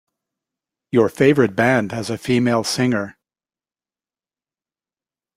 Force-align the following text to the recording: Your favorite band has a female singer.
Your 0.91 1.09
favorite 1.09 1.55
band 1.55 1.91
has 1.91 2.09
a 2.09 2.17
female 2.17 2.63
singer. 2.63 3.19